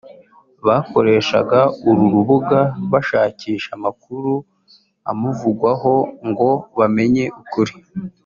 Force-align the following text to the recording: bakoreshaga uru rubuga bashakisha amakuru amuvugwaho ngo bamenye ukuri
bakoreshaga 0.67 1.59
uru 1.89 2.03
rubuga 2.13 2.59
bashakisha 2.91 3.69
amakuru 3.77 4.31
amuvugwaho 5.11 5.93
ngo 6.29 6.49
bamenye 6.77 7.25
ukuri 7.41 7.73